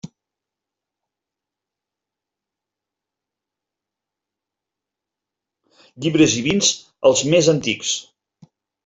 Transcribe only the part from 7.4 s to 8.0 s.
antics.